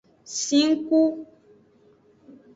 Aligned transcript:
Sen 0.43 0.69
ku. 0.87 1.01